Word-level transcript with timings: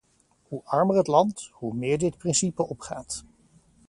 Hoe 0.47 0.61
armer 0.63 0.95
het 0.97 1.07
land, 1.07 1.49
hoe 1.53 1.73
meer 1.73 1.97
dit 1.97 2.17
principe 2.17 2.67
opgaat. 2.67 3.23